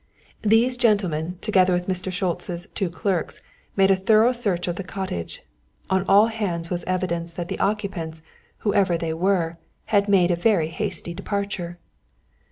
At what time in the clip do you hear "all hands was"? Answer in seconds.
6.07-6.83